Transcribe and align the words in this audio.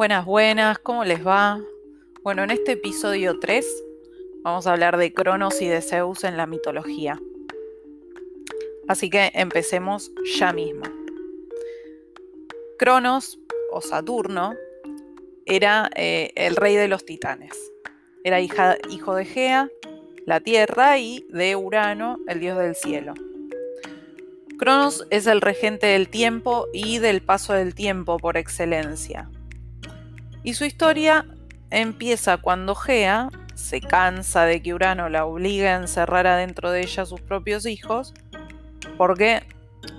Buenas, 0.00 0.24
buenas, 0.24 0.78
¿cómo 0.78 1.04
les 1.04 1.26
va? 1.26 1.60
Bueno, 2.22 2.42
en 2.42 2.50
este 2.50 2.72
episodio 2.72 3.38
3 3.38 3.66
vamos 4.42 4.66
a 4.66 4.72
hablar 4.72 4.96
de 4.96 5.12
Cronos 5.12 5.60
y 5.60 5.68
de 5.68 5.82
Zeus 5.82 6.24
en 6.24 6.38
la 6.38 6.46
mitología. 6.46 7.20
Así 8.88 9.10
que 9.10 9.30
empecemos 9.34 10.10
ya 10.38 10.54
mismo. 10.54 10.84
Cronos, 12.78 13.38
o 13.72 13.82
Saturno, 13.82 14.54
era 15.44 15.90
eh, 15.94 16.32
el 16.34 16.56
rey 16.56 16.76
de 16.76 16.88
los 16.88 17.04
titanes. 17.04 17.52
Era 18.24 18.40
hijo 18.40 19.14
de 19.14 19.24
Gea, 19.26 19.68
la 20.24 20.40
tierra, 20.40 20.96
y 20.96 21.26
de 21.28 21.56
Urano, 21.56 22.16
el 22.26 22.40
dios 22.40 22.56
del 22.56 22.74
cielo. 22.74 23.12
Cronos 24.58 25.06
es 25.10 25.26
el 25.26 25.42
regente 25.42 25.88
del 25.88 26.08
tiempo 26.08 26.68
y 26.72 27.00
del 27.00 27.20
paso 27.20 27.52
del 27.52 27.74
tiempo 27.74 28.16
por 28.16 28.38
excelencia. 28.38 29.28
Y 30.42 30.54
su 30.54 30.64
historia 30.64 31.26
empieza 31.70 32.38
cuando 32.38 32.74
Gea 32.74 33.30
se 33.54 33.80
cansa 33.80 34.44
de 34.44 34.62
que 34.62 34.74
Urano 34.74 35.08
la 35.08 35.26
obliga 35.26 35.74
a 35.74 35.80
encerrar 35.80 36.26
adentro 36.26 36.70
de 36.70 36.80
ella 36.80 37.02
a 37.02 37.06
sus 37.06 37.20
propios 37.20 37.66
hijos, 37.66 38.14
porque, 38.96 39.42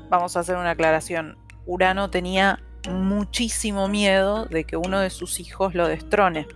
vamos 0.09 0.35
a 0.35 0.41
hacer 0.41 0.57
una 0.57 0.71
aclaración, 0.71 1.37
Urano 1.65 2.09
tenía 2.09 2.59
muchísimo 2.89 3.87
miedo 3.87 4.45
de 4.45 4.63
que 4.63 4.77
uno 4.77 4.99
de 4.99 5.11
sus 5.11 5.39
hijos 5.39 5.75
lo 5.75 5.87
destrone, 5.87 6.47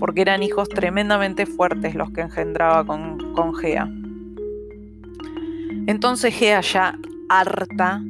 porque 0.00 0.22
eran 0.22 0.42
hijos 0.42 0.68
tremendamente 0.70 1.44
fuertes 1.44 1.94
los 1.94 2.10
que 2.12 2.22
engendraba 2.22 2.84
con, 2.84 3.34
con 3.34 3.54
Gea. 3.54 3.88
Entonces 5.86 6.34
Gea 6.34 6.62
ya 6.62 6.98
harta, 7.28 8.02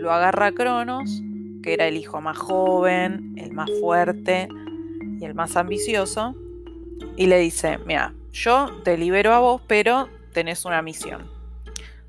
lo 0.00 0.12
agarra 0.12 0.46
a 0.46 0.52
Cronos, 0.52 1.22
que 1.68 1.74
era 1.74 1.86
el 1.86 1.98
hijo 1.98 2.22
más 2.22 2.38
joven, 2.38 3.34
el 3.36 3.52
más 3.52 3.68
fuerte 3.78 4.48
y 5.20 5.22
el 5.22 5.34
más 5.34 5.54
ambicioso, 5.54 6.34
y 7.14 7.26
le 7.26 7.38
dice, 7.38 7.76
mira, 7.84 8.14
yo 8.32 8.70
te 8.84 8.96
libero 8.96 9.34
a 9.34 9.40
vos, 9.40 9.60
pero 9.66 10.08
tenés 10.32 10.64
una 10.64 10.80
misión. 10.80 11.30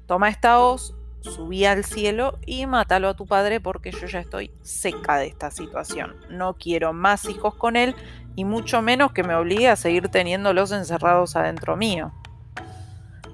Toma 0.06 0.30
esta 0.30 0.62
hoz, 0.62 0.96
subí 1.20 1.66
al 1.66 1.84
cielo 1.84 2.40
y 2.46 2.68
mátalo 2.68 3.10
a 3.10 3.18
tu 3.18 3.26
padre 3.26 3.60
porque 3.60 3.92
yo 3.92 4.08
ya 4.08 4.22
estoy 4.22 4.50
seca 4.62 5.18
de 5.18 5.28
esta 5.28 5.52
situación. 5.52 6.16
No 6.30 6.54
quiero 6.54 6.94
más 6.94 7.26
hijos 7.26 7.54
con 7.56 7.76
él 7.76 7.96
y 8.38 8.46
mucho 8.46 8.82
menos 8.82 9.12
que 9.12 9.24
me 9.24 9.36
obligue 9.36 9.68
a 9.68 9.76
seguir 9.76 10.08
teniéndolos 10.08 10.72
encerrados 10.72 11.36
adentro 11.36 11.76
mío. 11.76 12.14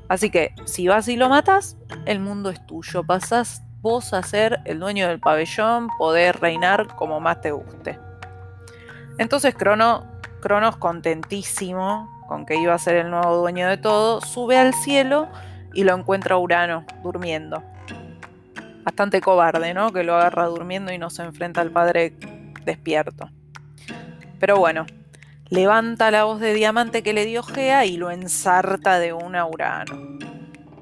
Así 0.08 0.32
que 0.32 0.56
si 0.66 0.88
vas 0.88 1.08
y 1.08 1.17
lo 1.17 1.30
matas, 1.30 1.78
el 2.08 2.20
mundo 2.20 2.50
es 2.50 2.66
tuyo. 2.66 3.04
Pasás 3.04 3.62
vos 3.86 4.14
a 4.14 4.23
ser 4.23 4.61
el 4.66 4.80
dueño 4.80 5.08
del 5.08 5.19
pabellón, 5.19 5.89
poder 6.00 6.39
reinar 6.39 6.88
como 6.95 7.19
más 7.19 7.39
te 7.41 7.52
guste. 7.52 8.00
Entonces 9.19 9.53
Crono, 9.53 10.08
Cronos, 10.42 10.77
contentísimo 10.77 12.09
con 12.27 12.47
que 12.47 12.55
iba 12.55 12.73
a 12.73 12.80
ser 12.80 12.95
el 12.95 13.11
nuevo 13.11 13.36
dueño 13.38 13.69
de 13.69 13.77
todo, 13.77 14.22
sube 14.22 14.58
al 14.58 14.73
cielo 14.73 15.27
y 15.72 15.83
lo 15.83 15.94
encuentra 15.94 16.36
Urano 16.36 16.83
durmiendo. 17.03 17.61
Bastante 18.83 19.22
cobarde, 19.22 19.75
¿no? 19.75 19.94
Que 19.94 20.03
lo 20.03 20.16
agarra 20.16 20.47
durmiendo 20.47 20.92
y 20.92 20.97
no 20.97 21.11
se 21.11 21.22
enfrenta 21.22 21.61
al 21.61 21.70
padre 21.70 22.16
despierto. 22.66 23.30
Pero 24.39 24.58
bueno, 24.58 24.88
levanta 25.49 26.09
la 26.09 26.23
voz 26.23 26.39
de 26.39 26.55
diamante 26.55 27.03
que 27.03 27.14
le 27.14 27.25
dio 27.25 27.44
Gea 27.44 27.86
y 27.86 27.97
lo 27.97 28.09
ensarta 28.09 28.97
de 28.97 29.14
un 29.14 29.36
Urano. 29.36 30.34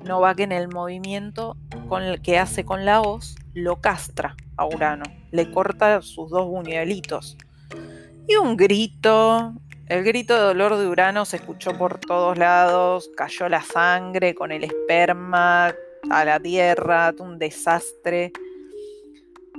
No 0.03 0.19
va 0.19 0.35
que 0.35 0.43
en 0.43 0.51
el 0.51 0.67
movimiento 0.67 1.55
con 1.87 2.03
el 2.03 2.21
que 2.21 2.37
hace 2.37 2.65
con 2.65 2.85
la 2.85 2.99
voz 2.99 3.35
lo 3.53 3.79
castra 3.79 4.35
a 4.57 4.65
Urano, 4.65 5.05
le 5.31 5.49
corta 5.51 6.01
sus 6.01 6.29
dos 6.29 6.47
buñuelitos. 6.47 7.37
Y 8.27 8.35
un 8.35 8.57
grito, 8.57 9.53
el 9.87 10.03
grito 10.03 10.33
de 10.33 10.41
dolor 10.41 10.77
de 10.77 10.87
Urano 10.87 11.23
se 11.23 11.37
escuchó 11.37 11.77
por 11.77 11.99
todos 11.99 12.37
lados, 12.37 13.09
cayó 13.15 13.47
la 13.47 13.61
sangre 13.61 14.35
con 14.35 14.51
el 14.51 14.65
esperma 14.65 15.73
a 16.09 16.25
la 16.25 16.39
tierra, 16.39 17.13
un 17.19 17.39
desastre. 17.39 18.33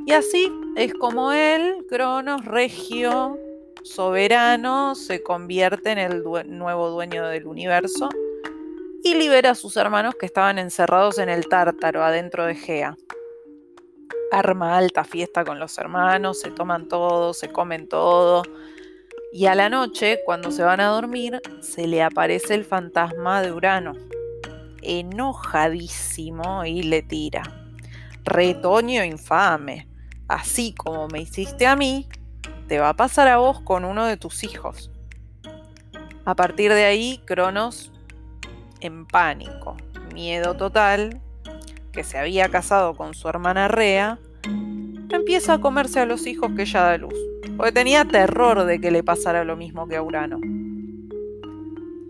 Y 0.06 0.12
así 0.12 0.52
es 0.76 0.92
como 0.94 1.32
él, 1.32 1.86
Cronos, 1.88 2.44
regio, 2.44 3.38
soberano 3.82 4.94
se 4.94 5.22
convierte 5.22 5.92
en 5.92 5.98
el 5.98 6.22
nuevo 6.46 6.90
dueño 6.90 7.26
del 7.28 7.46
universo 7.46 8.08
y 9.04 9.14
libera 9.14 9.50
a 9.50 9.54
sus 9.54 9.76
hermanos 9.76 10.14
que 10.18 10.24
estaban 10.24 10.58
encerrados 10.58 11.18
en 11.18 11.28
el 11.28 11.46
tártaro 11.46 12.02
adentro 12.02 12.46
de 12.46 12.54
Gea. 12.54 12.96
Arma 14.32 14.78
alta 14.78 15.04
fiesta 15.04 15.44
con 15.44 15.58
los 15.58 15.76
hermanos, 15.76 16.40
se 16.40 16.50
toman 16.50 16.88
todo, 16.88 17.34
se 17.34 17.52
comen 17.52 17.86
todo. 17.86 18.42
Y 19.30 19.44
a 19.44 19.54
la 19.54 19.68
noche, 19.68 20.20
cuando 20.24 20.50
se 20.50 20.62
van 20.62 20.80
a 20.80 20.88
dormir, 20.88 21.42
se 21.60 21.86
le 21.86 22.02
aparece 22.02 22.54
el 22.54 22.64
fantasma 22.64 23.42
de 23.42 23.52
Urano, 23.52 23.92
enojadísimo 24.80 26.64
y 26.64 26.82
le 26.82 27.02
tira. 27.02 27.42
Retoño 28.24 29.04
infame, 29.04 29.86
así 30.28 30.74
como 30.74 31.08
me 31.08 31.20
hiciste 31.20 31.66
a 31.66 31.76
mí, 31.76 32.08
te 32.68 32.78
va 32.78 32.88
a 32.88 32.96
pasar 32.96 33.28
a 33.28 33.36
vos 33.36 33.60
con 33.60 33.84
uno 33.84 34.06
de 34.06 34.16
tus 34.16 34.44
hijos. 34.44 34.90
A 36.24 36.34
partir 36.34 36.72
de 36.72 36.86
ahí, 36.86 37.20
Cronos, 37.26 37.92
en 38.84 39.06
pánico, 39.06 39.76
miedo 40.12 40.54
total, 40.54 41.20
que 41.92 42.04
se 42.04 42.18
había 42.18 42.48
casado 42.48 42.94
con 42.94 43.14
su 43.14 43.28
hermana 43.28 43.68
Rea, 43.68 44.18
empieza 45.10 45.54
a 45.54 45.60
comerse 45.60 46.00
a 46.00 46.06
los 46.06 46.26
hijos 46.26 46.52
que 46.54 46.62
ella 46.62 46.82
da 46.82 46.98
luz, 46.98 47.14
porque 47.56 47.72
tenía 47.72 48.04
terror 48.04 48.64
de 48.64 48.80
que 48.80 48.90
le 48.90 49.02
pasara 49.02 49.44
lo 49.44 49.56
mismo 49.56 49.88
que 49.88 49.96
a 49.96 50.02
Urano. 50.02 50.40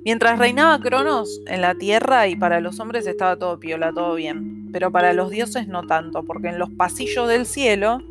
Mientras 0.05 0.39
reinaba 0.39 0.79
Cronos 0.81 1.41
en 1.47 1.63
la 1.63 1.75
tierra 1.75 2.29
y 2.29 2.37
para 2.37 2.61
los 2.61 2.79
hombres 2.79 3.07
estaba 3.07 3.37
todo 3.37 3.59
piola, 3.59 3.93
todo 3.93 4.17
bien, 4.17 4.69
pero 4.73 4.91
para 4.91 5.13
los 5.13 5.31
dioses 5.31 5.67
no 5.67 5.83
tanto, 5.83 6.25
porque 6.25 6.49
en 6.49 6.59
los 6.59 6.71
pasillos 6.71 7.29
del 7.29 7.47
cielo 7.47 8.03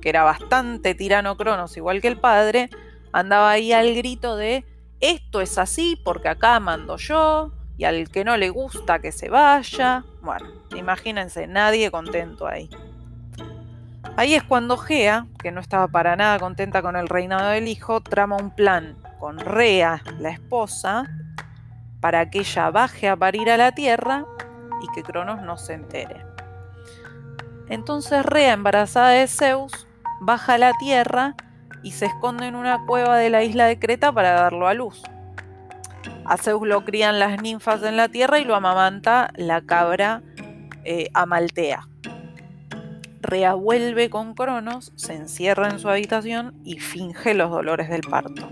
que 0.00 0.10
era 0.10 0.22
bastante 0.22 0.94
tirano 0.94 1.36
Cronos, 1.38 1.76
igual 1.78 2.02
que 2.02 2.08
el 2.08 2.18
padre, 2.18 2.68
andaba 3.12 3.50
ahí 3.50 3.72
al 3.72 3.94
grito 3.94 4.36
de 4.36 4.64
esto 5.00 5.40
es 5.40 5.56
así 5.56 5.98
porque 6.04 6.28
acá 6.28 6.60
mando 6.60 6.98
yo, 6.98 7.52
y 7.76 7.84
al 7.84 8.08
que 8.08 8.24
no 8.24 8.36
le 8.36 8.50
gusta 8.50 8.98
que 8.98 9.12
se 9.12 9.28
vaya. 9.28 10.04
Bueno, 10.22 10.46
imagínense, 10.76 11.46
nadie 11.46 11.90
contento 11.90 12.46
ahí. 12.46 12.68
Ahí 14.16 14.34
es 14.34 14.44
cuando 14.44 14.76
Gea, 14.76 15.26
que 15.42 15.50
no 15.50 15.60
estaba 15.60 15.88
para 15.88 16.14
nada 16.14 16.38
contenta 16.38 16.82
con 16.82 16.94
el 16.94 17.08
reinado 17.08 17.50
del 17.50 17.66
hijo, 17.66 18.00
trama 18.00 18.36
un 18.36 18.50
plan 18.54 18.96
con 19.18 19.40
Rea, 19.40 20.02
la 20.18 20.30
esposa, 20.30 21.04
para 22.00 22.30
que 22.30 22.40
ella 22.40 22.70
baje 22.70 23.08
a 23.08 23.16
parir 23.16 23.50
a 23.50 23.56
la 23.56 23.72
tierra 23.72 24.24
y 24.82 24.86
que 24.94 25.02
Cronos 25.02 25.42
no 25.42 25.56
se 25.56 25.74
entere. 25.74 26.24
Entonces 27.68 28.24
Rea, 28.24 28.52
embarazada 28.52 29.10
de 29.10 29.26
Zeus, 29.26 29.88
baja 30.20 30.54
a 30.54 30.58
la 30.58 30.72
tierra 30.74 31.34
y 31.82 31.92
se 31.92 32.06
esconde 32.06 32.46
en 32.46 32.54
una 32.54 32.84
cueva 32.86 33.16
de 33.16 33.30
la 33.30 33.42
isla 33.42 33.66
de 33.66 33.78
Creta 33.78 34.12
para 34.12 34.32
darlo 34.32 34.68
a 34.68 34.74
luz. 34.74 35.02
A 36.24 36.36
Zeus 36.36 36.66
lo 36.66 36.84
crían 36.84 37.18
las 37.18 37.42
ninfas 37.42 37.82
en 37.82 37.96
la 37.96 38.08
tierra 38.08 38.38
y 38.38 38.44
lo 38.44 38.54
amamanta 38.54 39.30
la 39.36 39.60
cabra 39.60 40.22
eh, 40.84 41.10
Amaltea. 41.14 41.88
Rea 43.20 43.54
vuelve 43.54 44.10
con 44.10 44.34
Cronos, 44.34 44.92
se 44.96 45.14
encierra 45.14 45.70
en 45.70 45.78
su 45.78 45.88
habitación 45.88 46.54
y 46.64 46.78
finge 46.78 47.34
los 47.34 47.50
dolores 47.50 47.88
del 47.88 48.02
parto. 48.02 48.50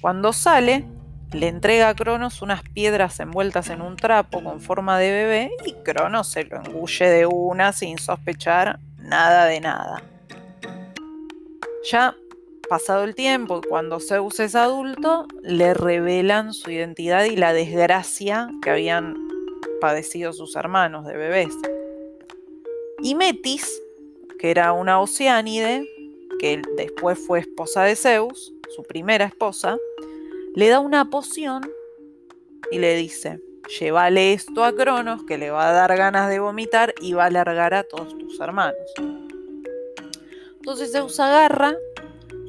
Cuando 0.00 0.32
sale, 0.32 0.86
le 1.32 1.48
entrega 1.48 1.90
a 1.90 1.94
Cronos 1.94 2.42
unas 2.42 2.62
piedras 2.62 3.20
envueltas 3.20 3.68
en 3.70 3.82
un 3.82 3.96
trapo 3.96 4.42
con 4.42 4.60
forma 4.60 4.98
de 4.98 5.10
bebé 5.10 5.50
y 5.64 5.74
Cronos 5.84 6.28
se 6.28 6.44
lo 6.44 6.56
engulle 6.56 7.08
de 7.08 7.26
una 7.26 7.72
sin 7.72 7.98
sospechar 7.98 8.80
nada 8.98 9.44
de 9.44 9.60
nada. 9.60 10.02
Ya 11.90 12.14
pasado 12.70 13.02
el 13.02 13.16
tiempo, 13.16 13.60
cuando 13.68 13.98
Zeus 13.98 14.38
es 14.38 14.54
adulto, 14.54 15.26
le 15.42 15.74
revelan 15.74 16.54
su 16.54 16.70
identidad 16.70 17.24
y 17.24 17.34
la 17.34 17.52
desgracia 17.52 18.48
que 18.62 18.70
habían 18.70 19.16
padecido 19.80 20.32
sus 20.32 20.54
hermanos 20.54 21.04
de 21.04 21.16
bebés. 21.16 21.52
Y 23.02 23.16
Metis, 23.16 23.82
que 24.38 24.52
era 24.52 24.72
una 24.72 25.00
oceánide, 25.00 25.84
que 26.38 26.62
después 26.76 27.18
fue 27.18 27.40
esposa 27.40 27.82
de 27.82 27.96
Zeus, 27.96 28.54
su 28.76 28.84
primera 28.84 29.24
esposa, 29.24 29.76
le 30.54 30.68
da 30.68 30.78
una 30.78 31.10
poción 31.10 31.68
y 32.70 32.78
le 32.78 32.94
dice, 32.94 33.40
llévale 33.80 34.32
esto 34.32 34.62
a 34.62 34.72
Cronos, 34.76 35.24
que 35.24 35.38
le 35.38 35.50
va 35.50 35.70
a 35.70 35.72
dar 35.72 35.96
ganas 35.96 36.30
de 36.30 36.38
vomitar 36.38 36.94
y 37.00 37.14
va 37.14 37.24
a 37.24 37.30
largar 37.30 37.74
a 37.74 37.82
todos 37.82 38.16
tus 38.16 38.38
hermanos. 38.38 38.76
Entonces 40.58 40.92
Zeus 40.92 41.18
agarra, 41.18 41.74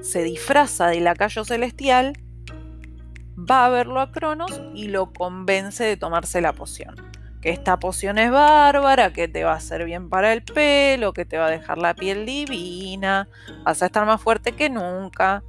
se 0.01 0.23
disfraza 0.23 0.87
de 0.87 0.99
lacayo 0.99 1.45
celestial, 1.45 2.13
va 3.37 3.65
a 3.65 3.69
verlo 3.69 3.99
a 3.99 4.11
Cronos 4.11 4.61
y 4.73 4.87
lo 4.87 5.13
convence 5.13 5.83
de 5.83 5.97
tomarse 5.97 6.41
la 6.41 6.53
poción. 6.53 6.95
que 7.41 7.49
esta 7.49 7.79
poción 7.79 8.19
es 8.19 8.29
bárbara, 8.29 9.13
que 9.13 9.27
te 9.27 9.43
va 9.43 9.53
a 9.53 9.55
hacer 9.55 9.83
bien 9.83 10.09
para 10.09 10.31
el 10.31 10.43
pelo, 10.43 11.11
que 11.11 11.25
te 11.25 11.39
va 11.39 11.47
a 11.47 11.49
dejar 11.49 11.79
la 11.79 11.95
piel 11.95 12.23
divina, 12.23 13.27
vas 13.63 13.81
a 13.81 13.87
estar 13.87 14.05
más 14.05 14.21
fuerte 14.21 14.51
que 14.51 14.69
nunca. 14.69 15.41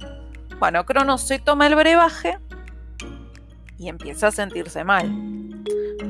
Bueno, 0.57 0.85
Cronos 0.85 1.21
se 1.21 1.37
toma 1.37 1.67
el 1.67 1.75
brebaje 1.75 2.39
y 3.77 3.89
empieza 3.89 4.29
a 4.29 4.31
sentirse 4.31 4.83
mal. 4.83 5.07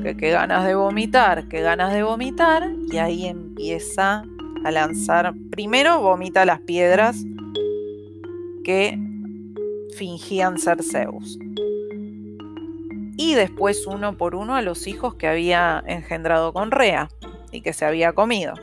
Que, 0.02 0.16
que 0.16 0.30
ganas 0.30 0.64
de 0.64 0.74
vomitar, 0.74 1.48
que 1.48 1.60
ganas 1.60 1.92
de 1.92 2.02
vomitar, 2.02 2.70
y 2.90 2.96
ahí 2.96 3.26
empieza 3.26 4.24
a 4.64 4.70
lanzar. 4.70 5.34
Primero 5.50 6.00
vomita 6.00 6.46
las 6.46 6.60
piedras 6.60 7.26
que 8.64 8.98
fingían 9.96 10.58
ser 10.58 10.82
Zeus 10.82 11.38
y 13.16 13.34
después 13.34 13.86
uno 13.86 14.16
por 14.16 14.34
uno 14.34 14.56
a 14.56 14.62
los 14.62 14.86
hijos 14.86 15.14
que 15.14 15.28
había 15.28 15.82
engendrado 15.86 16.52
con 16.52 16.70
Rea 16.70 17.08
y 17.52 17.60
que 17.60 17.72
se 17.72 17.84
había 17.84 18.12
comido. 18.12 18.54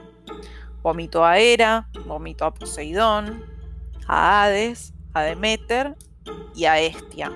Vomitó 0.81 1.25
a 1.25 1.39
Hera, 1.39 1.87
vomitó 2.05 2.45
a 2.45 2.53
Poseidón, 2.53 3.45
a 4.07 4.43
Hades, 4.43 4.93
a 5.13 5.21
Demeter 5.21 5.95
y 6.55 6.65
a 6.65 6.79
Hestia. 6.79 7.31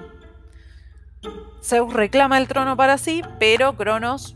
Zeus 1.61 1.93
reclama 1.93 2.37
el 2.37 2.47
trono 2.47 2.75
para 2.75 2.97
sí, 2.97 3.21
pero 3.39 3.75
Cronos 3.75 4.35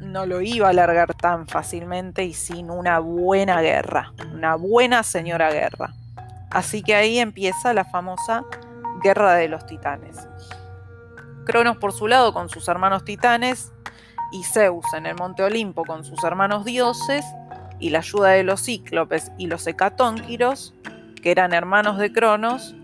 no 0.00 0.26
lo 0.26 0.40
iba 0.40 0.68
a 0.68 0.72
largar 0.72 1.14
tan 1.14 1.46
fácilmente 1.46 2.24
y 2.24 2.34
sin 2.34 2.70
una 2.70 2.98
buena 2.98 3.60
guerra, 3.60 4.12
una 4.32 4.56
buena 4.56 5.02
señora 5.02 5.50
guerra. 5.52 5.94
Así 6.50 6.82
que 6.82 6.94
ahí 6.94 7.18
empieza 7.18 7.72
la 7.72 7.84
famosa 7.84 8.44
Guerra 9.02 9.34
de 9.34 9.48
los 9.48 9.66
Titanes. 9.66 10.28
Cronos 11.44 11.76
por 11.78 11.92
su 11.92 12.06
lado 12.06 12.32
con 12.32 12.48
sus 12.48 12.68
hermanos 12.68 13.04
titanes 13.04 13.72
y 14.30 14.44
Zeus 14.44 14.84
en 14.96 15.06
el 15.06 15.16
monte 15.16 15.42
Olimpo 15.42 15.84
con 15.84 16.04
sus 16.04 16.22
hermanos 16.22 16.64
dioses 16.64 17.24
y 17.78 17.90
la 17.90 17.98
ayuda 17.98 18.30
de 18.30 18.44
los 18.44 18.62
cíclopes 18.62 19.32
y 19.38 19.46
los 19.46 19.66
hecatónquiros, 19.66 20.74
que 21.22 21.30
eran 21.30 21.52
hermanos 21.54 21.98
de 21.98 22.12
Cronos, 22.12 22.76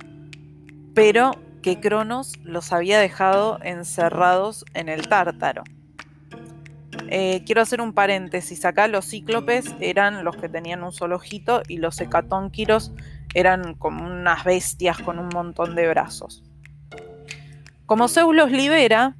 pero 0.94 1.32
que 1.62 1.80
Cronos 1.80 2.32
los 2.42 2.72
había 2.72 2.98
dejado 2.98 3.58
encerrados 3.62 4.64
en 4.74 4.88
el 4.88 5.06
tártaro. 5.08 5.62
Eh, 7.08 7.42
quiero 7.44 7.60
hacer 7.60 7.80
un 7.80 7.92
paréntesis. 7.92 8.64
Acá 8.64 8.88
los 8.88 9.06
cíclopes 9.06 9.74
eran 9.80 10.24
los 10.24 10.36
que 10.36 10.48
tenían 10.48 10.82
un 10.82 10.92
solo 10.92 11.16
ojito 11.16 11.62
y 11.68 11.76
los 11.76 12.00
hecatónquiros 12.00 12.92
eran 13.36 13.74
como 13.74 14.06
unas 14.06 14.44
bestias 14.44 14.98
con 15.02 15.18
un 15.18 15.28
montón 15.28 15.74
de 15.74 15.86
brazos. 15.88 16.42
Como 17.84 18.08
Zeus 18.08 18.34
los 18.34 18.50
libera, 18.50 19.14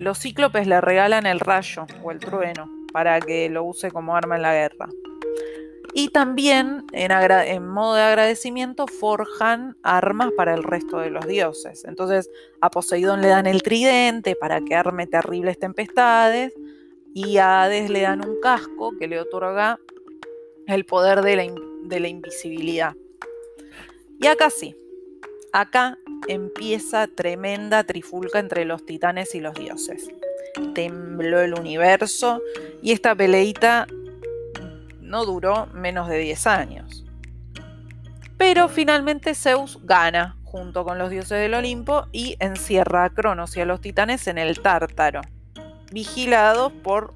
los 0.00 0.18
cíclopes 0.18 0.66
le 0.66 0.80
regalan 0.80 1.26
el 1.26 1.38
rayo 1.38 1.86
o 2.02 2.10
el 2.10 2.18
trueno 2.18 2.68
para 2.92 3.20
que 3.20 3.48
lo 3.48 3.62
use 3.62 3.92
como 3.92 4.16
arma 4.16 4.34
en 4.34 4.42
la 4.42 4.52
guerra. 4.52 4.88
Y 5.94 6.08
también, 6.08 6.86
en, 6.92 7.68
modo 7.68 7.94
de 7.94 8.02
agradecimiento, 8.02 8.88
forjan 8.88 9.76
armas 9.84 10.30
para 10.36 10.54
el 10.54 10.64
resto 10.64 10.98
de 10.98 11.10
los 11.10 11.24
dioses. 11.28 11.84
Entonces, 11.84 12.28
a 12.60 12.68
Poseidón 12.68 13.20
le 13.20 13.28
dan 13.28 13.46
el 13.46 13.62
tridente 13.62 14.34
para 14.34 14.60
que 14.60 14.74
arme 14.74 15.06
terribles 15.06 15.56
tempestades. 15.60 16.52
Y 17.14 17.36
a 17.36 17.62
Hades 17.62 17.90
le 17.90 18.00
dan 18.00 18.26
un 18.26 18.40
casco 18.40 18.90
que 18.98 19.06
le 19.06 19.20
otorga 19.20 19.78
el 20.66 20.84
poder 20.84 21.22
de 21.22 21.36
la, 21.36 21.44
de 21.84 22.00
la 22.00 22.08
invisibilidad. 22.08 22.96
Y 24.22 24.28
acá 24.28 24.50
sí. 24.50 24.76
Acá 25.52 25.98
empieza 26.28 27.08
tremenda 27.08 27.82
trifulca 27.82 28.38
entre 28.38 28.64
los 28.64 28.86
titanes 28.86 29.34
y 29.34 29.40
los 29.40 29.54
dioses. 29.54 30.08
Tembló 30.74 31.40
el 31.40 31.54
universo 31.54 32.40
y 32.80 32.92
esta 32.92 33.16
peleita 33.16 33.88
no 35.00 35.24
duró 35.24 35.66
menos 35.74 36.08
de 36.08 36.18
10 36.18 36.46
años. 36.46 37.04
Pero 38.38 38.68
finalmente 38.68 39.34
Zeus 39.34 39.80
gana 39.82 40.36
junto 40.44 40.84
con 40.84 40.98
los 40.98 41.10
dioses 41.10 41.40
del 41.40 41.54
Olimpo 41.54 42.06
y 42.12 42.36
encierra 42.38 43.04
a 43.04 43.10
Cronos 43.10 43.56
y 43.56 43.60
a 43.60 43.66
los 43.66 43.80
titanes 43.80 44.28
en 44.28 44.38
el 44.38 44.60
Tártaro, 44.60 45.22
vigilados 45.90 46.72
por 46.72 47.14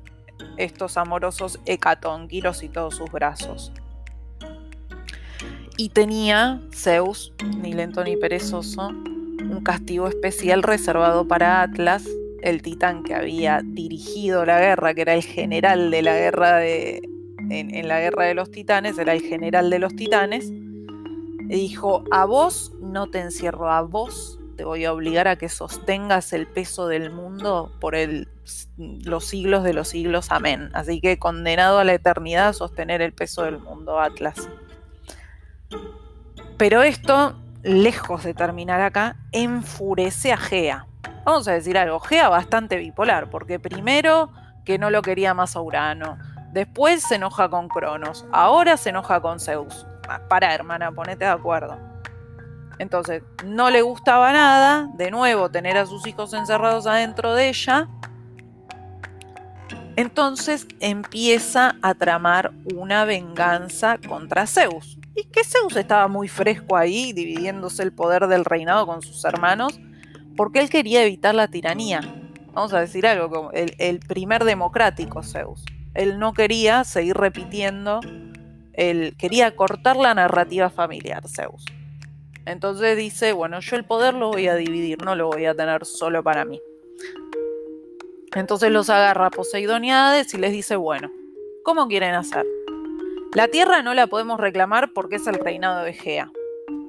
estos 0.56 0.96
amorosos 0.96 1.60
hecatónquiros 1.66 2.64
y 2.64 2.68
todos 2.68 2.96
sus 2.96 3.12
brazos. 3.12 3.72
Y 5.78 5.90
tenía 5.90 6.62
Zeus, 6.72 7.34
ni 7.60 7.74
lento 7.74 8.02
ni 8.02 8.16
perezoso, 8.16 8.88
un 8.88 9.60
castigo 9.62 10.08
especial 10.08 10.62
reservado 10.62 11.28
para 11.28 11.60
Atlas, 11.60 12.06
el 12.42 12.62
titán 12.62 13.02
que 13.02 13.14
había 13.14 13.60
dirigido 13.62 14.46
la 14.46 14.58
guerra, 14.58 14.94
que 14.94 15.02
era 15.02 15.14
el 15.14 15.22
general 15.22 15.90
de 15.90 16.02
la 16.02 16.14
guerra 16.14 16.56
de. 16.56 17.02
En, 17.48 17.86
la 17.86 18.00
guerra 18.00 18.24
de 18.24 18.34
los 18.34 18.50
titanes, 18.50 18.98
era 18.98 19.12
el 19.12 19.20
general 19.20 19.68
de 19.68 19.78
los 19.78 19.94
titanes. 19.94 20.50
Dijo: 21.44 22.04
A 22.10 22.24
vos 22.24 22.72
no 22.80 23.08
te 23.08 23.20
encierro, 23.20 23.70
a 23.70 23.82
vos 23.82 24.40
te 24.56 24.64
voy 24.64 24.86
a 24.86 24.92
obligar 24.92 25.28
a 25.28 25.36
que 25.36 25.50
sostengas 25.50 26.32
el 26.32 26.46
peso 26.46 26.88
del 26.88 27.10
mundo 27.10 27.70
por 27.78 27.94
los 28.76 29.24
siglos 29.26 29.62
de 29.62 29.74
los 29.74 29.88
siglos. 29.88 30.28
Amén. 30.30 30.70
Así 30.72 31.00
que 31.00 31.18
condenado 31.18 31.78
a 31.78 31.84
la 31.84 31.92
eternidad 31.92 32.48
a 32.48 32.52
sostener 32.54 33.02
el 33.02 33.12
peso 33.12 33.42
del 33.42 33.58
mundo, 33.58 34.00
Atlas. 34.00 34.48
Pero 36.56 36.82
esto, 36.82 37.36
lejos 37.62 38.24
de 38.24 38.34
terminar 38.34 38.80
acá, 38.80 39.16
enfurece 39.32 40.32
a 40.32 40.36
Gea. 40.36 40.86
Vamos 41.24 41.46
a 41.48 41.52
decir 41.52 41.76
algo, 41.76 42.00
Gea 42.00 42.28
bastante 42.28 42.76
bipolar, 42.76 43.28
porque 43.30 43.58
primero 43.58 44.30
que 44.64 44.78
no 44.78 44.90
lo 44.90 45.02
quería 45.02 45.34
más 45.34 45.56
a 45.56 45.60
Urano, 45.60 46.18
después 46.52 47.02
se 47.02 47.16
enoja 47.16 47.48
con 47.48 47.68
Cronos, 47.68 48.24
ahora 48.32 48.76
se 48.76 48.90
enoja 48.90 49.20
con 49.20 49.38
Zeus. 49.40 49.86
Para, 50.28 50.54
hermana, 50.54 50.92
ponete 50.92 51.24
de 51.24 51.30
acuerdo. 51.30 51.76
Entonces, 52.78 53.22
no 53.44 53.70
le 53.70 53.82
gustaba 53.82 54.32
nada, 54.32 54.88
de 54.94 55.10
nuevo, 55.10 55.50
tener 55.50 55.76
a 55.76 55.86
sus 55.86 56.06
hijos 56.06 56.32
encerrados 56.32 56.86
adentro 56.86 57.34
de 57.34 57.48
ella. 57.48 57.88
Entonces 59.96 60.66
empieza 60.80 61.76
a 61.80 61.94
tramar 61.94 62.52
una 62.74 63.06
venganza 63.06 63.96
contra 64.06 64.46
Zeus. 64.46 64.98
Y 65.16 65.24
que 65.24 65.44
Zeus 65.44 65.74
estaba 65.76 66.08
muy 66.08 66.28
fresco 66.28 66.76
ahí, 66.76 67.14
dividiéndose 67.14 67.82
el 67.82 67.92
poder 67.92 68.26
del 68.26 68.44
reinado 68.44 68.86
con 68.86 69.00
sus 69.00 69.24
hermanos, 69.24 69.80
porque 70.36 70.60
él 70.60 70.68
quería 70.68 71.02
evitar 71.02 71.34
la 71.34 71.48
tiranía. 71.48 72.02
Vamos 72.52 72.74
a 72.74 72.80
decir 72.80 73.06
algo, 73.06 73.50
el, 73.52 74.00
primer 74.00 74.44
democrático 74.44 75.22
Zeus. 75.22 75.64
Él 75.94 76.18
no 76.18 76.34
quería 76.34 76.84
seguir 76.84 77.16
repitiendo, 77.16 78.00
él 78.74 79.16
quería 79.18 79.56
cortar 79.56 79.96
la 79.96 80.14
narrativa 80.14 80.68
familiar, 80.68 81.22
Zeus. 81.26 81.64
Entonces 82.44 82.96
dice, 82.98 83.32
bueno, 83.32 83.60
yo 83.60 83.76
el 83.76 83.86
poder 83.86 84.14
lo 84.14 84.28
voy 84.28 84.48
a 84.48 84.54
dividir, 84.54 85.02
no 85.02 85.16
lo 85.16 85.28
voy 85.28 85.46
a 85.46 85.54
tener 85.54 85.86
solo 85.86 86.22
para 86.22 86.44
mí. 86.44 86.60
Entonces 88.34 88.70
los 88.70 88.90
agarra 88.90 89.30
Poseidón 89.30 89.84
y 89.84 89.90
y 89.90 90.38
les 90.38 90.52
dice, 90.52 90.76
bueno, 90.76 91.10
¿cómo 91.64 91.88
quieren 91.88 92.14
hacer? 92.14 92.44
La 93.36 93.48
tierra 93.48 93.82
no 93.82 93.92
la 93.92 94.06
podemos 94.06 94.40
reclamar 94.40 94.94
porque 94.94 95.16
es 95.16 95.26
el 95.26 95.34
reinado 95.34 95.84
de 95.84 95.92
Gea, 95.92 96.32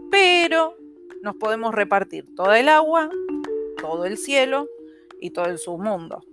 pero 0.10 0.78
nos 1.22 1.36
podemos 1.36 1.76
repartir 1.76 2.26
toda 2.38 2.58
el 2.58 2.70
agua, 2.70 3.10
todo 3.82 4.06
el 4.06 4.18
cielo 4.18 4.70
y 5.20 5.32
todo 5.32 5.48
el 5.48 5.58
submundo. 5.58 6.24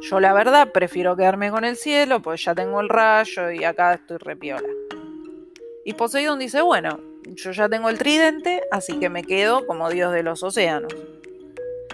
Yo 0.00 0.18
la 0.18 0.32
verdad 0.32 0.72
prefiero 0.72 1.14
quedarme 1.14 1.50
con 1.50 1.66
el 1.66 1.76
cielo, 1.76 2.22
pues 2.22 2.42
ya 2.42 2.54
tengo 2.54 2.80
el 2.80 2.88
rayo 2.88 3.50
y 3.50 3.64
acá 3.64 3.92
estoy 3.92 4.16
repiola. 4.16 4.70
Y 5.84 5.92
Poseidón 5.92 6.38
dice, 6.38 6.62
bueno, 6.62 6.98
yo 7.26 7.50
ya 7.50 7.68
tengo 7.68 7.90
el 7.90 7.98
tridente, 7.98 8.62
así 8.70 8.98
que 8.98 9.10
me 9.10 9.24
quedo 9.24 9.66
como 9.66 9.90
dios 9.90 10.10
de 10.14 10.22
los 10.22 10.42
océanos. 10.42 10.94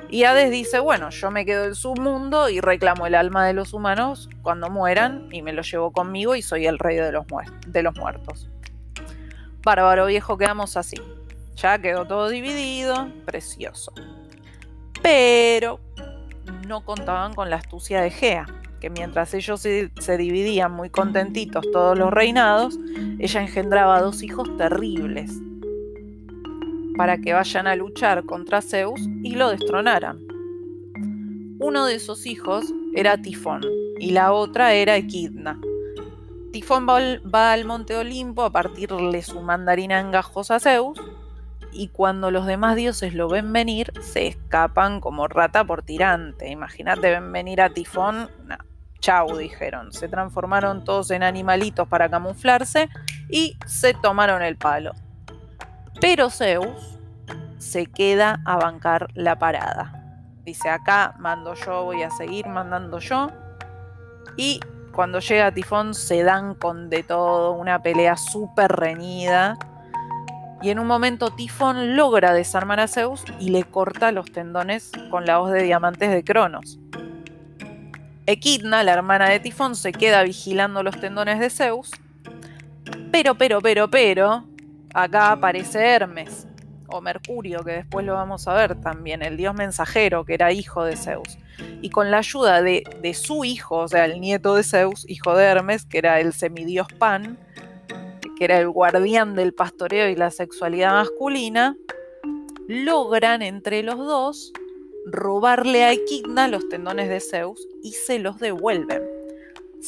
Y 0.09 0.25
Hades 0.25 0.51
dice, 0.51 0.79
bueno, 0.79 1.11
yo 1.11 1.31
me 1.31 1.45
quedo 1.45 1.65
el 1.65 1.75
submundo 1.75 2.49
y 2.49 2.61
reclamo 2.61 3.07
el 3.07 3.15
alma 3.15 3.45
de 3.47 3.53
los 3.53 3.73
humanos 3.73 4.29
cuando 4.43 4.71
mueran 4.71 5.29
y 5.33 5.43
me 5.43 5.53
lo 5.53 5.63
llevo 5.63 5.91
conmigo 5.91 6.37
y 6.37 6.43
soy 6.43 6.67
el 6.67 6.79
rey 6.79 6.97
de 6.97 7.13
los, 7.13 7.27
muertos. 7.97 8.49
Bárbaro 9.63 10.07
viejo, 10.07 10.39
quedamos 10.39 10.77
así. 10.77 10.97
Ya 11.57 11.79
quedó 11.79 12.05
todo 12.05 12.29
dividido, 12.29 13.09
precioso. 13.25 13.93
Pero 15.03 15.81
no 16.69 16.85
contaban 16.85 17.35
con 17.35 17.51
la 17.51 17.57
astucia 17.57 18.01
de 18.01 18.11
Gea, 18.11 18.47
que 18.81 18.91
mientras 18.91 19.35
ellos 19.35 19.61
se 19.61 20.17
dividían 20.19 20.71
muy 20.71 20.91
contentitos 20.91 21.65
todos 21.73 21.99
los 21.99 22.13
reinados, 22.13 22.79
ella 23.19 23.41
engendraba 23.41 24.01
dos 24.01 24.23
hijos 24.23 24.57
terribles, 24.57 25.33
para 26.97 27.19
que 27.19 27.33
vayan 27.33 27.67
a 27.67 27.77
luchar 27.77 28.25
contra 28.25 28.63
Zeus 28.63 29.01
y 29.23 29.35
lo 29.35 29.51
destronaran. 29.51 30.19
Uno 31.59 31.87
de 31.87 31.95
esos 31.95 32.27
hijos 32.27 32.67
era 32.95 33.21
Tifón 33.21 33.63
y 33.99 34.11
la 34.11 34.33
otra 34.33 34.75
era 34.75 34.97
Equidna. 34.97 35.61
Tifón 36.53 36.87
va 36.87 37.53
al, 37.53 37.65
monte 37.65 37.97
Olimpo 37.97 38.43
a 38.43 38.51
partirle 38.51 39.23
su 39.23 39.41
mandarina 39.41 40.01
en 40.01 40.11
gajos 40.11 40.51
a 40.51 40.61
Zeus 40.61 40.99
y 41.73 41.89
cuando 41.89 42.31
los 42.31 42.47
demás 42.47 42.77
dioses 42.77 43.15
lo 43.15 43.29
ven 43.29 43.53
venir 43.53 43.93
se 44.01 44.27
escapan 44.27 45.01
como 45.01 45.29
rata 45.29 45.65
por 45.65 45.83
tirante. 45.83 46.49
Imagínate 46.49 47.11
ven 47.11 47.31
venir 47.33 47.61
a 47.61 47.71
Tifón, 47.71 48.31
chau, 49.01 49.37
dijeron. 49.37 49.93
Se 49.93 50.09
transformaron 50.09 50.85
todos 50.85 51.11
en 51.11 51.23
animalitos 51.23 51.87
para 51.89 52.09
camuflarse 52.09 52.89
y 53.29 53.57
se 53.67 53.93
tomaron 53.95 54.43
el 54.43 54.57
palo. 54.57 54.93
Pero 56.01 56.31
Zeus 56.31 56.99
se 57.59 57.87
queda 57.87 58.41
a 58.45 58.57
bancar 58.57 59.09
la 59.15 59.39
parada. 59.39 59.93
Dice, 60.45 60.69
acá 60.69 61.15
mando 61.19 61.55
yo, 61.55 61.85
voy 61.85 62.03
a 62.03 62.11
seguir 62.11 62.47
mandando 62.47 62.99
yo. 62.99 63.31
Y 64.37 64.61
cuando 64.93 65.21
llega 65.21 65.53
Tifón 65.53 65.95
se 65.95 66.23
dan 66.23 66.55
con 66.55 66.89
de 66.89 67.03
todo, 67.03 67.53
una 67.53 67.83
pelea 67.83 68.17
súper 68.17 68.73
reñida. 68.73 69.59
Y 70.63 70.71
en 70.71 70.79
un 70.79 70.87
momento 70.87 71.31
Tifón 71.31 71.97
logra 71.97 72.33
desarmar 72.33 72.81
a 72.81 72.89
Zeus 72.89 73.25
y 73.41 73.51
le 73.51 73.65
corta 73.65 74.13
los 74.13 74.31
tendones 74.31 74.93
con 75.11 75.27
la 75.27 75.39
voz 75.39 75.53
de 75.53 75.63
diamantes 75.63 76.11
de 76.11 76.25
Cronos. 76.25 76.79
Equidna, 78.27 78.83
la 78.83 78.93
hermana 78.93 79.29
de 79.29 79.41
Tifón, 79.41 79.77
se 79.77 79.93
queda 79.93 80.23
vigilando 80.23 80.83
los 80.83 80.99
tendones 81.01 81.41
de 81.41 81.51
Zeus. 81.51 81.91
Pero, 83.13 83.37
pero, 83.37 83.61
pero, 83.61 83.89
pero, 83.89 84.45
acá 84.97 85.33
aparece 85.33 85.79
Hermes, 85.79 86.47
o 86.89 87.01
Mercurio, 87.01 87.63
que 87.65 87.73
después 87.73 88.07
lo 88.07 88.15
vamos 88.15 88.47
a 88.49 88.55
ver 88.55 88.81
también, 88.81 89.23
el 89.23 89.37
dios 89.37 89.55
mensajero, 89.55 90.25
que 90.25 90.35
era 90.35 90.53
hijo 90.53 90.85
de 90.85 90.97
Zeus. 90.97 91.39
Y 91.83 91.91
con 91.91 92.11
la 92.11 92.19
ayuda 92.19 92.63
de, 92.63 92.85
de 93.03 93.15
su 93.15 93.45
hijo, 93.45 93.79
o 93.79 93.89
sea, 93.89 94.05
el 94.05 94.21
nieto 94.21 94.55
de 94.55 94.63
Zeus, 94.63 95.09
hijo 95.09 95.37
de 95.37 95.45
Hermes, 95.45 95.85
que 95.85 95.99
era 95.99 96.21
el 96.21 96.33
semidios 96.33 96.87
Pan, 96.99 97.39
que 98.39 98.45
era 98.45 98.59
el 98.59 98.69
guardián 98.69 99.35
del 99.35 99.53
pastoreo 99.53 100.09
y 100.09 100.17
la 100.17 100.31
sexualidad 100.31 100.93
masculina, 100.93 101.77
logran 102.69 103.43
entre 103.43 103.83
los 103.83 103.99
dos 103.99 104.53
robarle 105.07 105.85
a 105.85 105.93
Equidna 105.93 106.49
los 106.49 106.69
tendones 106.69 107.09
de 107.09 107.21
Zeus 107.21 107.67
y 107.83 107.93
se 107.93 108.19
los 108.19 108.41
devuelven. 108.41 109.16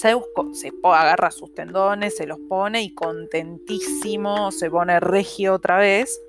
Zeus 0.00 0.24
se 0.52 0.72
agarra 0.84 1.30
sus 1.30 1.52
tendones, 1.54 2.16
se 2.16 2.26
los 2.26 2.38
pone 2.48 2.82
y 2.82 2.94
contentísimo 2.94 4.52
se 4.52 4.70
pone 4.70 5.00
regio 5.00 5.54
otra 5.54 5.78
vez 5.78 6.20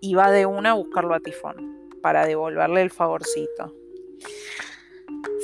y 0.00 0.14
va 0.14 0.30
de 0.30 0.46
una 0.46 0.70
a 0.70 0.74
buscarlo 0.74 1.14
a 1.14 1.20
Tifón 1.20 1.90
para 2.02 2.24
devolverle 2.24 2.80
el 2.80 2.90
favorcito. 2.90 3.74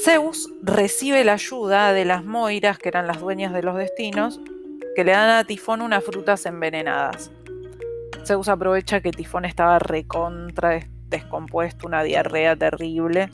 Zeus 0.02 0.49
recibe 0.62 1.25
la 1.25 1.35
ayuda 1.35 1.92
de 1.92 2.04
las 2.04 2.25
Moiras, 2.25 2.78
que 2.78 2.88
eran 2.88 3.06
las 3.06 3.21
dueñas 3.21 3.52
de 3.52 3.62
los 3.62 3.76
destinos, 3.76 4.40
que 4.95 5.04
le 5.04 5.12
dan 5.12 5.30
a 5.30 5.45
Tifón 5.45 5.83
unas 5.83 6.02
frutas 6.04 6.47
envenenadas. 6.47 7.30
Zeus 8.25 8.49
aprovecha 8.49 9.00
que 9.00 9.11
Tifón 9.11 9.45
estaba 9.45 9.78
recontra 9.78 10.80
descompuesto, 11.09 11.87
una 11.87 12.02
diarrea 12.02 12.56
terrible, 12.56 13.30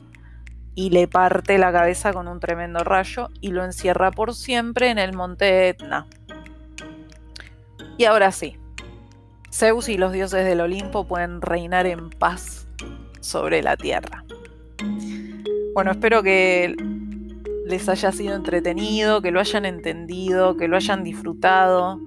y 0.74 0.90
le 0.90 1.06
parte 1.06 1.58
la 1.58 1.72
cabeza 1.72 2.12
con 2.12 2.28
un 2.28 2.40
tremendo 2.40 2.80
rayo 2.80 3.28
y 3.40 3.50
lo 3.50 3.64
encierra 3.64 4.10
por 4.10 4.34
siempre 4.34 4.90
en 4.90 4.98
el 4.98 5.12
monte 5.14 5.68
Etna. 5.68 6.06
Y 7.98 8.04
ahora 8.06 8.32
sí, 8.32 8.56
Zeus 9.52 9.88
y 9.88 9.98
los 9.98 10.12
dioses 10.12 10.44
del 10.44 10.60
Olimpo 10.60 11.06
pueden 11.06 11.42
reinar 11.42 11.86
en 11.86 12.08
paz 12.10 12.66
sobre 13.20 13.62
la 13.62 13.76
tierra. 13.76 14.24
Bueno, 15.74 15.90
espero 15.90 16.22
que 16.22 16.74
les 17.66 17.88
haya 17.88 18.12
sido 18.12 18.34
entretenido, 18.34 19.20
que 19.22 19.30
lo 19.30 19.40
hayan 19.40 19.64
entendido, 19.64 20.56
que 20.56 20.68
lo 20.68 20.76
hayan 20.76 21.04
disfrutado 21.04 22.00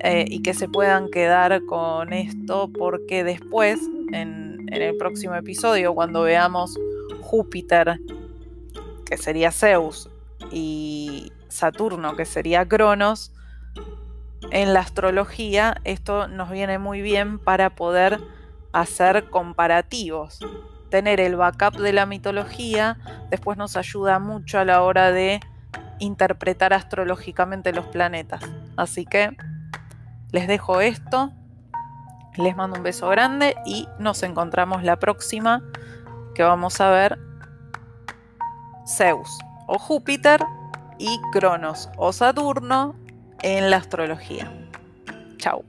eh, 0.00 0.24
y 0.28 0.42
que 0.42 0.54
se 0.54 0.68
puedan 0.68 1.08
quedar 1.08 1.64
con 1.66 2.12
esto 2.12 2.70
porque 2.76 3.24
después, 3.24 3.80
en, 4.12 4.66
en 4.68 4.82
el 4.82 4.96
próximo 4.96 5.34
episodio, 5.34 5.94
cuando 5.94 6.22
veamos 6.22 6.76
Júpiter, 7.20 7.98
que 9.04 9.16
sería 9.16 9.50
Zeus, 9.52 10.08
y 10.50 11.32
Saturno, 11.48 12.16
que 12.16 12.24
sería 12.24 12.66
Cronos, 12.66 13.32
en 14.50 14.74
la 14.74 14.80
astrología 14.80 15.76
esto 15.84 16.28
nos 16.28 16.50
viene 16.50 16.78
muy 16.78 17.00
bien 17.00 17.38
para 17.38 17.70
poder 17.70 18.20
hacer 18.72 19.30
comparativos. 19.30 20.40
Tener 20.90 21.20
el 21.20 21.36
backup 21.36 21.76
de 21.78 21.92
la 21.92 22.06
mitología 22.06 22.98
después 23.30 23.56
nos 23.56 23.76
ayuda 23.76 24.18
mucho 24.18 24.58
a 24.58 24.64
la 24.64 24.82
hora 24.82 25.10
de 25.10 25.40
interpretar 26.00 26.74
astrológicamente 26.74 27.72
los 27.72 27.86
planetas. 27.86 28.42
Así 28.76 29.06
que 29.06 29.34
les 30.32 30.48
dejo 30.48 30.80
esto, 30.80 31.32
les 32.36 32.56
mando 32.56 32.76
un 32.76 32.82
beso 32.82 33.08
grande 33.08 33.54
y 33.64 33.88
nos 33.98 34.22
encontramos 34.22 34.82
la 34.82 34.98
próxima 34.98 35.62
que 36.34 36.42
vamos 36.42 36.80
a 36.80 36.90
ver 36.90 37.18
Zeus 38.86 39.28
o 39.66 39.78
Júpiter 39.78 40.40
y 40.98 41.20
Cronos 41.32 41.88
o 41.96 42.12
Saturno 42.12 42.94
en 43.42 43.70
la 43.70 43.78
astrología. 43.78 44.50
Chao. 45.38 45.64